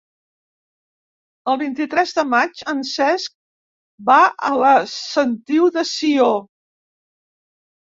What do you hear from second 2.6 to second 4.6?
en Cesc va a